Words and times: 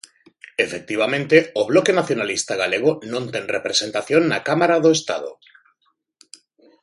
Efectivamente, 0.65 1.35
o 1.61 1.63
Bloque 1.71 1.97
Nacionalista 1.99 2.53
Galego 2.63 2.91
non 3.13 3.23
ten 3.33 3.45
representación 3.55 4.21
na 4.25 4.39
Cámara 4.47 4.75
do 4.83 4.89
Estado. 4.97 5.31